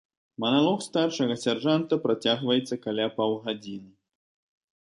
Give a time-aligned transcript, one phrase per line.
[0.43, 3.93] Маналог старшага сяржанта працягваецца каля паўгадзіны.